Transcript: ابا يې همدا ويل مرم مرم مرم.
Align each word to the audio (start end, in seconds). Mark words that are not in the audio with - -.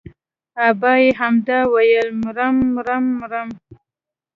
ابا 0.67 0.93
يې 1.01 1.09
همدا 1.19 1.59
ويل 1.73 2.07
مرم 2.23 2.55
مرم 2.75 3.05
مرم. 3.19 3.49